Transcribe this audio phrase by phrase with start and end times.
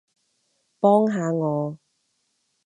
[0.79, 1.77] 幫下我